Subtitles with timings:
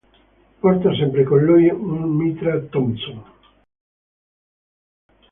[0.61, 3.17] Porta sempre con lui un mitra Thompson.